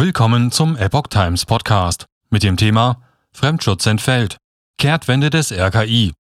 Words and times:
Willkommen 0.00 0.50
zum 0.50 0.78
Epoch 0.78 1.08
Times 1.08 1.44
Podcast 1.44 2.06
mit 2.30 2.42
dem 2.42 2.56
Thema 2.56 3.02
Fremdschutz 3.32 3.84
entfällt. 3.84 4.38
Kehrtwende 4.78 5.28
des 5.28 5.52
RKI. 5.52 6.14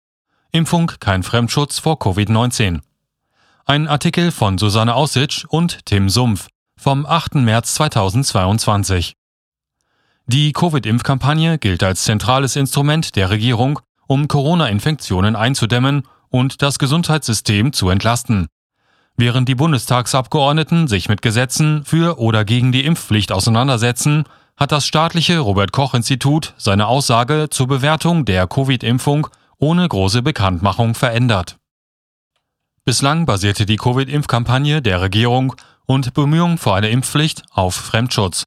Impfung 0.52 0.92
kein 1.00 1.22
Fremdschutz 1.22 1.78
vor 1.78 2.00
Covid-19. 2.00 2.80
Ein 3.68 3.88
Artikel 3.88 4.32
von 4.32 4.58
Susanne 4.58 4.96
Aussitsch 4.96 5.46
und 5.46 5.86
Tim 5.86 6.10
Sumpf 6.10 6.48
vom 6.76 7.06
8. 7.06 7.36
März 7.36 7.76
2022. 7.76 9.14
Die 10.26 10.54
Covid-Impfkampagne 10.54 11.60
gilt 11.60 11.84
als 11.84 12.04
zentrales 12.04 12.56
Instrument 12.56 13.16
der 13.16 13.30
Regierung, 13.30 13.80
um 14.08 14.28
Corona-Infektionen 14.28 15.36
einzudämmen 15.36 16.02
und 16.30 16.64
das 16.64 16.80
Gesundheitssystem 16.80 17.74
zu 17.74 17.92
entlasten. 17.92 18.48
Während 19.18 19.50
die 19.50 19.56
Bundestagsabgeordneten 19.56 20.88
sich 20.88 21.10
mit 21.10 21.24
Gesetzen 21.24 21.84
für 21.84 22.20
oder 22.20 22.46
gegen 22.46 22.72
die 22.72 22.86
Impfpflicht 22.86 23.32
auseinandersetzen, 23.32 24.26
hat 24.56 24.72
das 24.72 24.86
staatliche 24.86 25.40
Robert 25.40 25.72
Koch 25.72 25.96
Institut 25.96 26.54
seine 26.58 26.86
Aussage 26.86 27.48
zur 27.50 27.68
Bewertung 27.68 28.26
der 28.26 28.46
Covid-Impfung 28.48 29.28
ohne 29.58 29.88
große 29.88 30.22
Bekanntmachung 30.22 30.94
verändert. 30.94 31.58
Bislang 32.86 33.26
basierte 33.26 33.66
die 33.66 33.78
Covid-Impfkampagne 33.78 34.84
der 34.84 35.02
Regierung 35.02 35.56
und 35.88 36.14
Bemühungen 36.14 36.60
vor 36.60 36.76
einer 36.76 36.90
Impfpflicht 36.90 37.44
auf 37.52 37.74
Fremdschutz. 37.74 38.44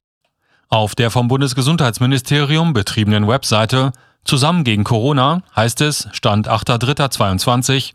Auf 0.69 0.95
der 0.95 1.11
vom 1.11 1.27
Bundesgesundheitsministerium 1.27 2.71
betriebenen 2.71 3.27
Webseite 3.27 3.91
Zusammen 4.23 4.63
gegen 4.63 4.83
Corona 4.83 5.41
heißt 5.55 5.81
es, 5.81 6.07
Stand 6.11 6.47
8.3.22, 6.47 7.93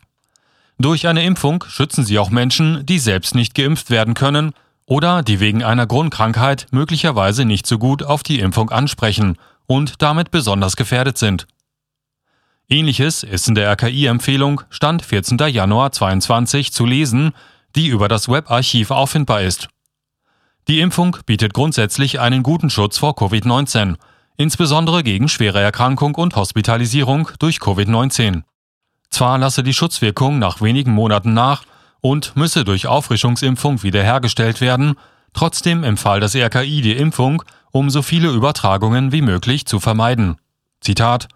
durch 0.78 1.06
eine 1.06 1.24
Impfung 1.24 1.64
schützen 1.68 2.04
sie 2.04 2.18
auch 2.18 2.30
Menschen, 2.30 2.84
die 2.84 2.98
selbst 2.98 3.34
nicht 3.34 3.54
geimpft 3.54 3.90
werden 3.90 4.14
können 4.14 4.52
oder 4.84 5.22
die 5.22 5.40
wegen 5.40 5.64
einer 5.64 5.86
Grundkrankheit 5.86 6.66
möglicherweise 6.70 7.44
nicht 7.44 7.66
so 7.66 7.78
gut 7.78 8.02
auf 8.02 8.22
die 8.22 8.40
Impfung 8.40 8.70
ansprechen 8.70 9.36
und 9.66 10.02
damit 10.02 10.30
besonders 10.30 10.76
gefährdet 10.76 11.18
sind. 11.18 11.46
Ähnliches 12.68 13.22
ist 13.22 13.48
in 13.48 13.55
der 13.55 13.70
RKI-Empfehlung 13.70 14.62
Stand 14.70 15.05
14. 15.05 15.38
Januar 15.48 15.92
2022 15.92 16.72
zu 16.72 16.84
lesen, 16.84 17.33
die 17.74 17.86
über 17.86 18.08
das 18.08 18.28
Webarchiv 18.28 18.90
auffindbar 18.90 19.42
ist. 19.42 19.68
Die 20.68 20.80
Impfung 20.80 21.16
bietet 21.27 21.55
grundsätzlich 21.55 22.18
einen 22.18 22.42
guten 22.42 22.70
Schutz 22.70 22.98
vor 22.98 23.12
Covid-19, 23.16 23.94
insbesondere 24.36 25.05
gegen 25.05 25.28
schwere 25.28 25.61
Erkrankung 25.61 26.16
und 26.16 26.34
Hospitalisierung 26.34 27.30
durch 27.38 27.58
Covid-19. 27.58 28.42
Zwar 29.17 29.39
lasse 29.39 29.62
die 29.62 29.72
Schutzwirkung 29.72 30.39
nach 30.39 30.61
wenigen 30.61 30.92
Monaten 30.92 31.33
nach 31.33 31.62
und 32.03 32.36
müsse 32.36 32.67
durch 32.67 32.86
Auffrischungsimpfung 32.86 33.83
wiederhergestellt 33.83 34.61
werden, 34.61 34.97
trotzdem 35.33 35.84
empfahl 35.84 36.20
das 36.20 36.34
RKI 36.34 36.83
die 36.83 36.98
Impfung, 36.98 37.42
um 37.73 37.89
so 37.89 38.03
viele 38.03 38.28
Übertragungen 38.28 39.12
wie 39.12 39.23
möglich 39.23 39.64
zu 39.64 39.81
vermeiden. 39.81 40.36
Zitat 40.83 41.28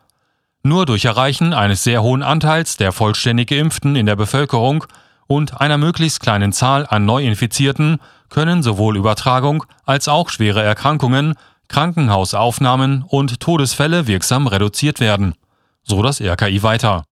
Nur 0.62 0.84
durch 0.84 1.06
Erreichen 1.06 1.55
eines 1.55 1.83
sehr 1.83 2.03
hohen 2.03 2.22
Anteils 2.22 2.77
der 2.77 2.92
vollständig 2.92 3.48
Geimpften 3.48 3.97
in 3.97 4.05
der 4.05 4.17
Bevölkerung 4.17 4.84
und 5.27 5.62
einer 5.62 5.78
möglichst 5.78 6.20
kleinen 6.20 6.53
Zahl 6.53 6.87
an 6.87 7.06
Neuinfizierten 7.06 7.97
können 8.28 8.62
sowohl 8.62 8.98
Übertragung 8.98 9.65
als 9.87 10.06
auch 10.06 10.28
schwere 10.28 10.62
Erkrankungen, 10.62 11.33
Krankenhausaufnahmen 11.69 13.05
und 13.09 13.41
Todesfälle 13.41 14.06
wirksam 14.06 14.48
reduziert 14.48 15.00
werden. 15.00 15.34
So 15.83 16.03
das 16.03 16.20
RKI 16.20 16.62
weiter 16.62 17.05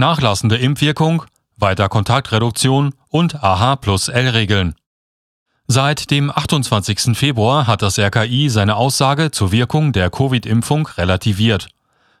nachlassende 0.00 0.56
Impfwirkung, 0.56 1.22
weiter 1.56 1.88
Kontaktreduktion 1.88 2.94
und 3.08 3.44
AH 3.44 3.76
plus 3.76 4.08
L-Regeln. 4.08 4.74
Seit 5.68 6.10
dem 6.10 6.30
28. 6.30 7.16
Februar 7.16 7.68
hat 7.68 7.82
das 7.82 7.96
RKI 7.96 8.48
seine 8.48 8.74
Aussage 8.74 9.30
zur 9.30 9.52
Wirkung 9.52 9.92
der 9.92 10.10
Covid-Impfung 10.10 10.88
relativiert. 10.96 11.68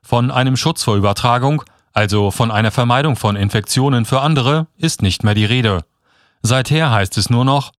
Von 0.02 0.30
einem 0.30 0.56
Schutz 0.56 0.84
vor 0.84 0.94
Übertragung, 0.94 1.64
also 1.92 2.30
von 2.30 2.52
einer 2.52 2.70
Vermeidung 2.70 3.16
von 3.16 3.34
Infektionen 3.34 4.04
für 4.04 4.20
andere, 4.20 4.68
ist 4.76 5.02
nicht 5.02 5.24
mehr 5.24 5.34
die 5.34 5.44
Rede. 5.44 5.84
Seither 6.42 6.92
heißt 6.92 7.18
es 7.18 7.28
nur 7.28 7.44
noch, 7.44 7.72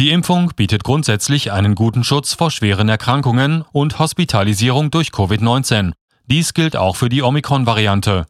die 0.00 0.10
Impfung 0.10 0.52
bietet 0.56 0.84
grundsätzlich 0.84 1.52
einen 1.52 1.74
guten 1.74 2.04
Schutz 2.04 2.32
vor 2.32 2.50
schweren 2.50 2.88
Erkrankungen 2.88 3.62
und 3.72 3.98
Hospitalisierung 3.98 4.90
durch 4.90 5.08
Covid-19. 5.08 5.92
Dies 6.26 6.54
gilt 6.54 6.76
auch 6.76 6.96
für 6.96 7.10
die 7.10 7.22
Omikron-Variante. 7.22 8.24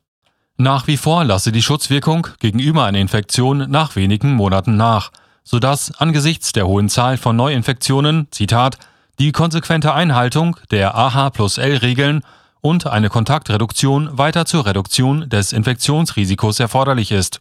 Nach 0.62 0.86
wie 0.86 0.96
vor 0.96 1.24
lasse 1.24 1.50
die 1.50 1.60
Schutzwirkung 1.60 2.28
gegenüber 2.38 2.84
einer 2.84 3.00
Infektion 3.00 3.68
nach 3.68 3.96
wenigen 3.96 4.34
Monaten 4.34 4.76
nach, 4.76 5.10
sodass 5.42 5.90
angesichts 5.98 6.52
der 6.52 6.68
hohen 6.68 6.88
Zahl 6.88 7.16
von 7.16 7.34
Neuinfektionen, 7.34 8.28
Zitat, 8.30 8.78
die 9.18 9.32
konsequente 9.32 9.92
Einhaltung 9.92 10.56
der 10.70 10.94
AH 10.94 11.30
plus 11.30 11.58
L-Regeln 11.58 12.22
und 12.60 12.86
eine 12.86 13.08
Kontaktreduktion 13.08 14.16
weiter 14.16 14.46
zur 14.46 14.64
Reduktion 14.64 15.28
des 15.28 15.52
Infektionsrisikos 15.52 16.60
erforderlich 16.60 17.10
ist. 17.10 17.40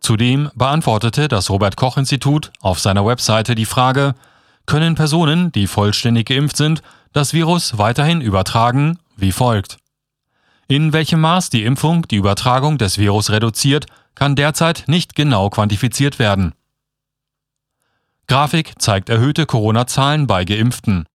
Zudem 0.00 0.50
beantwortete 0.54 1.28
das 1.28 1.50
Robert 1.50 1.76
Koch 1.76 1.98
Institut 1.98 2.50
auf 2.62 2.80
seiner 2.80 3.04
Webseite 3.04 3.54
die 3.54 3.66
Frage, 3.66 4.14
können 4.64 4.94
Personen, 4.94 5.52
die 5.52 5.66
vollständig 5.66 6.28
geimpft 6.28 6.56
sind, 6.56 6.80
das 7.12 7.34
Virus 7.34 7.76
weiterhin 7.76 8.22
übertragen, 8.22 9.00
wie 9.18 9.32
folgt. 9.32 9.76
In 10.68 10.92
welchem 10.92 11.20
Maß 11.20 11.50
die 11.50 11.64
Impfung 11.64 12.08
die 12.08 12.16
Übertragung 12.16 12.76
des 12.76 12.98
Virus 12.98 13.30
reduziert, 13.30 13.86
kann 14.16 14.34
derzeit 14.34 14.84
nicht 14.88 15.14
genau 15.14 15.48
quantifiziert 15.48 16.18
werden. 16.18 16.54
Grafik 18.26 18.72
zeigt 18.82 19.08
erhöhte 19.08 19.46
Corona-Zahlen 19.46 20.26
bei 20.26 20.44
Geimpften. 20.44 21.06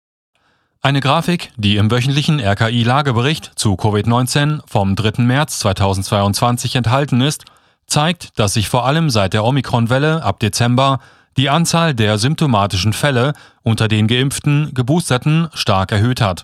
Eine 0.81 1.01
Grafik, 1.01 1.51
die 1.57 1.75
im 1.75 1.91
wöchentlichen 1.91 2.39
RKI-Lagebericht 2.39 3.51
zu 3.55 3.73
Covid-19 3.73 4.61
vom 4.65 4.95
3. 4.95 5.21
März 5.23 5.59
2022 5.59 6.77
enthalten 6.77 7.19
ist, 7.19 7.43
zeigt, 7.85 8.39
dass 8.39 8.53
sich 8.53 8.69
vor 8.69 8.85
allem 8.85 9.09
seit 9.09 9.33
der 9.33 9.43
Omikron-Welle 9.43 10.23
ab 10.23 10.39
Dezember 10.39 10.99
die 11.35 11.49
Anzahl 11.49 11.93
der 11.93 12.17
symptomatischen 12.17 12.93
Fälle 12.93 13.33
unter 13.63 13.89
den 13.89 14.07
geimpften 14.07 14.73
Geboosterten 14.73 15.49
stark 15.53 15.91
erhöht 15.91 16.21
hat. 16.21 16.43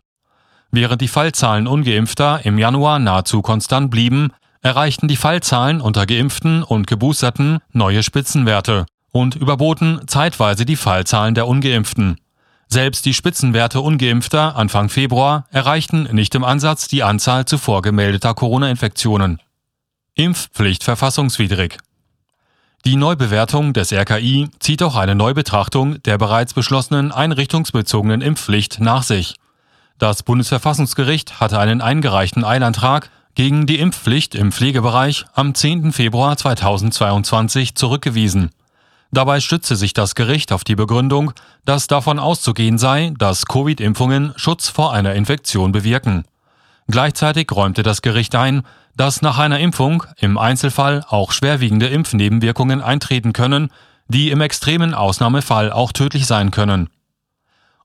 Während 0.72 1.02
die 1.02 1.08
Fallzahlen 1.08 1.68
ungeimpfter 1.68 2.46
im 2.46 2.58
Januar 2.58 3.00
nahezu 3.00 3.42
konstant 3.42 3.90
blieben, 3.90 4.32
erreichten 4.62 5.08
die 5.08 5.16
Fallzahlen 5.16 5.82
unter 5.82 6.06
geimpften 6.06 6.64
und 6.64 6.88
geboosterten 6.88 7.60
neue 7.72 8.04
Spitzenwerte 8.04 8.86
und 9.12 9.36
überboten 9.36 10.02
zeitweise 10.08 10.66
die 10.66 10.76
Fallzahlen 10.76 11.36
der 11.36 11.48
ungeimpften. 11.48 12.18
Selbst 12.68 13.06
die 13.06 13.14
Spitzenwerte 13.14 13.80
ungeimpfter 13.80 14.58
Anfang 14.58 14.90
Februar 14.90 15.46
erreichten 15.52 16.10
nicht 16.12 16.36
im 16.36 16.44
Ansatz 16.44 16.90
die 16.90 17.02
Anzahl 17.02 17.46
zuvor 17.46 17.82
gemeldeter 17.82 18.34
Corona-Infektionen. 18.34 19.42
Impfpflicht 20.16 20.84
verfassungswidrig. 20.84 21.78
Die 22.86 22.96
Neubewertung 22.96 23.74
des 23.74 23.94
RKI 23.94 24.50
zieht 24.60 24.84
auch 24.84 24.96
eine 24.96 25.16
Neubetrachtung 25.16 26.02
der 26.04 26.18
bereits 26.18 26.54
beschlossenen 26.54 27.12
einrichtungsbezogenen 27.12 28.22
Impfpflicht 28.22 28.80
nach 28.80 29.04
sich. 29.04 29.36
Das 30.00 30.22
Bundesverfassungsgericht 30.22 31.40
hatte 31.40 31.58
einen 31.58 31.82
eingereichten 31.82 32.44
Eilantrag 32.44 33.10
gegen 33.34 33.66
die 33.66 33.80
Impfpflicht 33.80 34.36
im 34.36 34.52
Pflegebereich 34.52 35.26
am 35.34 35.56
10. 35.56 35.92
Februar 35.92 36.38
2022 36.38 37.74
zurückgewiesen. 37.74 38.52
Dabei 39.12 39.40
stütze 39.40 39.76
sich 39.76 39.94
das 39.94 40.14
Gericht 40.14 40.52
auf 40.52 40.64
die 40.64 40.76
Begründung, 40.76 41.32
dass 41.66 41.88
davon 41.88 42.20
auszugehen 42.20 42.78
sei, 42.78 43.14
dass 43.18 43.48
Covid-Impfungen 43.48 44.34
Schutz 44.36 44.70
vor 44.70 44.94
einer 44.94 45.16
Infektion 45.16 45.72
bewirken. 45.72 46.26
Gleichzeitig 46.88 47.52
räumte 47.52 47.82
das 47.82 48.04
Gericht 48.04 48.36
ein, 48.36 48.62
dass 48.96 49.24
nach 49.24 49.40
einer 49.40 49.60
Impfung 49.60 50.04
im 50.18 50.38
Einzelfall 50.38 51.04
auch 51.08 51.32
schwerwiegende 51.32 51.88
Impfnebenwirkungen 51.88 52.82
eintreten 52.82 53.34
können, 53.34 53.70
die 54.08 54.30
im 54.30 54.42
extremen 54.42 54.94
Ausnahmefall 54.94 55.72
auch 55.72 55.92
tödlich 55.92 56.28
sein 56.28 56.52
können. 56.52 56.90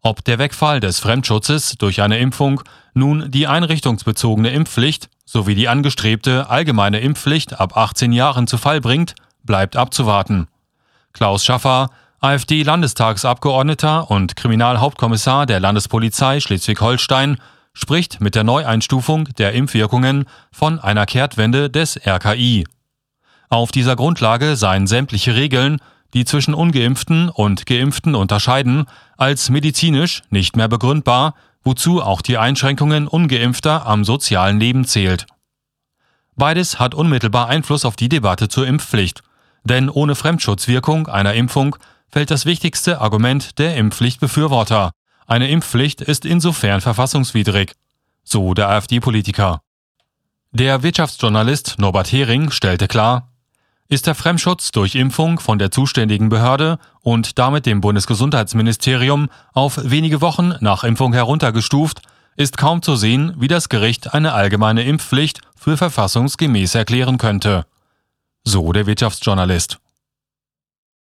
Ob 0.05 0.25
der 0.25 0.41
Wegfall 0.41 0.81
des 0.81 0.99
Fremdschutzes 0.99 1.77
durch 1.79 2.03
eine 2.03 2.19
Impfung 2.19 2.63
nun 2.93 3.31
die 3.31 3.47
einrichtungsbezogene 3.47 4.51
Impfpflicht 4.51 5.09
sowie 5.25 5.55
die 5.55 5.69
angestrebte 5.69 6.51
allgemeine 6.51 6.99
Impfpflicht 6.99 7.61
ab 7.61 7.77
18 7.77 8.11
Jahren 8.13 8.49
zu 8.49 8.59
Fall 8.59 8.81
bringt, 8.81 9.15
bleibt 9.45 9.77
abzuwarten. 9.77 10.49
Klaus 11.13 11.45
Schaffer, 11.45 11.91
AfD-Landestagsabgeordneter 12.21 14.11
und 14.11 14.35
Kriminalhauptkommissar 14.35 15.47
der 15.47 15.61
Landespolizei 15.61 16.41
Schleswig-Holstein, 16.41 17.39
spricht 17.73 18.21
mit 18.21 18.35
der 18.35 18.45
Neueinstufung 18.45 19.27
der 19.39 19.53
Impfwirkungen 19.53 20.25
von 20.51 20.81
einer 20.81 21.07
Kehrtwende 21.07 21.71
des 21.71 21.97
RKI. 22.05 22.67
Auf 23.49 23.71
dieser 23.71 23.95
Grundlage 23.95 24.57
seien 24.57 24.89
sämtliche 24.89 25.37
Regeln 25.37 25.79
die 26.15 26.25
zwischen 26.25 26.55
ungeimpften 26.55 27.29
und 27.29 27.67
geimpften 27.67 28.15
unterscheiden, 28.15 28.87
als 29.17 29.51
medizinisch 29.51 30.23
nicht 30.31 30.57
mehr 30.57 30.69
begründbar, 30.69 31.35
wozu 31.65 32.03
auch 32.03 32.23
die 32.23 32.39
Einschränkungen 32.39 33.07
ungeimpfter 33.07 33.87
am 33.87 34.05
sozialen 34.05 34.59
Leben 34.61 34.85
zählt. 34.85 35.27
Beides 36.37 36.79
hat 36.79 36.95
unmittelbar 36.95 37.49
Einfluss 37.49 37.85
auf 37.85 37.97
die 37.97 38.09
Debatte 38.09 38.49
zur 38.49 38.67
Impfpflicht, 38.67 39.23
denn 39.65 39.89
ohne 39.89 40.15
Fremdschutzwirkung 40.15 41.07
einer 41.07 41.35
Impfung 41.35 41.77
fällt 42.09 42.31
das 42.31 42.47
wichtigste 42.47 43.01
Argument 43.01 43.59
der 43.59 43.77
Impfpflichtbefürworter, 43.77 44.93
Eine 45.27 45.49
Impfpflicht 45.49 46.01
ist 46.01 46.25
insofern 46.27 46.81
verfassungswidrig, 46.81 47.73
so 48.25 48.55
der 48.55 48.69
AfD-Politiker. 48.69 49.61
Der 50.51 50.83
Wirtschaftsjournalist 50.83 51.77
Norbert 51.79 52.13
Hering 52.13 52.51
stellte 52.51 52.89
klar, 52.89 53.32
ist 53.93 54.07
der 54.07 54.15
Fremdschutz 54.15 54.71
durch 54.71 54.95
Impfung 54.95 55.39
von 55.39 55.59
der 55.59 55.71
zuständigen 55.71 56.31
Behörde 56.31 56.79
und 57.03 57.39
damit 57.39 57.67
dem 57.67 57.83
Bundesgesundheitsministerium 57.83 59.29
auf 59.53 59.79
wenige 59.85 60.23
Wochen 60.23 60.55
nach 60.61 60.83
Impfung 60.83 61.13
heruntergestuft, 61.13 62.01
ist 62.35 62.57
kaum 62.57 62.81
zu 62.81 62.97
sehen, 62.97 63.35
wie 63.37 63.49
das 63.49 63.69
Gericht 63.69 64.15
eine 64.15 64.33
allgemeine 64.33 64.83
Impfpflicht 64.85 65.43
für 65.55 65.77
verfassungsgemäß 65.77 66.75
erklären 66.75 67.19
könnte. 67.19 67.67
So 68.45 68.73
der 68.73 68.87
Wirtschaftsjournalist. 68.87 69.82